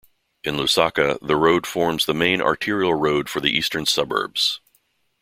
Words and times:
In 0.43 0.55
Lusaka 0.55 1.19
the 1.21 1.35
road 1.35 1.67
forms 1.67 2.07
the 2.07 2.15
main 2.15 2.41
arterial 2.41 2.95
road 2.95 3.29
for 3.29 3.39
the 3.39 3.55
eastern 3.55 3.85
suburbs. 3.85 4.59